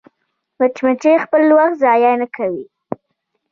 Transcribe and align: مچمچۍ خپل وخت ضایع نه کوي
مچمچۍ 0.59 1.15
خپل 1.25 1.41
وخت 1.57 1.75
ضایع 1.83 2.13
نه 2.21 2.27
کوي 2.35 2.65